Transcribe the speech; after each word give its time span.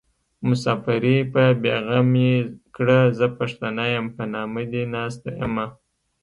مساپري 0.47 1.15
په 1.33 1.43
بې 1.61 1.75
غمي 1.87 2.31
کړه 2.75 2.99
زه 3.17 3.27
پښتنه 3.39 3.83
يم 3.95 4.05
په 4.15 4.23
نامه 4.33 4.61
دې 4.71 4.83
ناسته 4.95 5.29
يمه 5.41 5.65